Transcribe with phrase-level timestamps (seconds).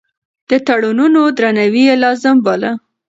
[0.49, 2.71] د تړونونو درناوی يې لازم باله.